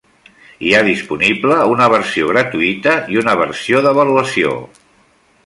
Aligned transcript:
Hi 0.67 0.71
ha 0.75 0.79
disponible 0.87 1.57
una 1.73 1.89
versió 1.95 2.31
gratuïta 2.31 2.95
i 3.17 3.21
una 3.25 3.37
versió 3.43 3.85
d'avaluació. 3.89 4.57